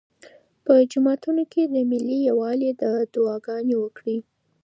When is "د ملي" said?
1.73-2.17